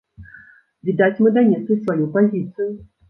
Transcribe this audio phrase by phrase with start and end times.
[0.89, 2.71] Відаць, мы данеслі сваю пазіцыю.